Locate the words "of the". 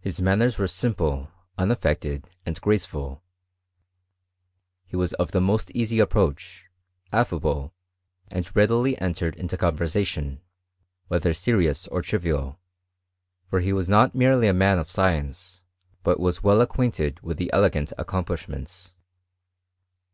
5.12-5.42